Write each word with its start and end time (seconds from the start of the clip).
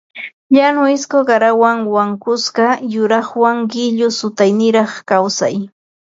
Llañu 0.53 0.83
isku 0.95 1.19
qarawan 1.27 1.79
wankusqa 1.93 2.67
yuraqwan 2.93 3.57
qillu 3.71 4.07
suytuniraq 4.19 4.91
kawsay 5.09 5.55